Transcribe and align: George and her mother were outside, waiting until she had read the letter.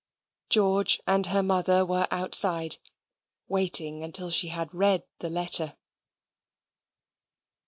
George 0.49 0.99
and 1.05 1.27
her 1.27 1.43
mother 1.43 1.85
were 1.85 2.07
outside, 2.09 2.77
waiting 3.47 4.01
until 4.03 4.31
she 4.31 4.47
had 4.47 4.73
read 4.73 5.03
the 5.19 5.29
letter. 5.29 5.77